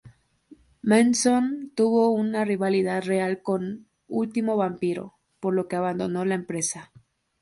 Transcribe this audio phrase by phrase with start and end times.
[0.81, 6.91] Manson tuvo una rivalidad real con Último Vampiro, por lo que abandono la empresa.